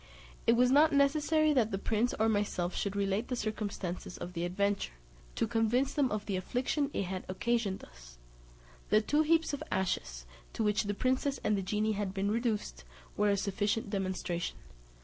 [0.47, 4.45] It was not necessary that the prince or myself should relate the circumstances of the
[4.45, 4.93] adventure,
[5.35, 8.17] to convince them of the affliction it had occasioned us.
[8.89, 12.83] The two heaps of ashes, to which the princess and the genie had been reduced,
[13.15, 14.57] were a sufficient demonstration.